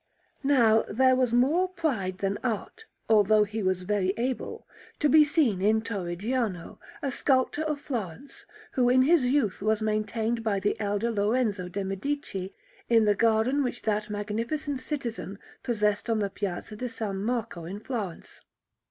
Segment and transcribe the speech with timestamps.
[0.41, 4.65] Now there was more pride than art, although he was very able,
[4.97, 10.43] to be seen in Torrigiano, a sculptor of Florence, who in his youth was maintained
[10.43, 12.55] by the elder Lorenzo de' Medici
[12.89, 16.99] in the garden which that magnificent citizen possessed on the Piazza di S.
[16.99, 18.41] Marco in Florence.